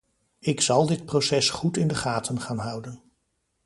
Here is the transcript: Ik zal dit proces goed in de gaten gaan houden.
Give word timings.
Ik 0.39 0.61
zal 0.61 0.85
dit 0.87 1.05
proces 1.05 1.49
goed 1.49 1.77
in 1.77 1.87
de 1.87 1.95
gaten 1.95 2.41
gaan 2.41 2.57
houden. 2.59 3.01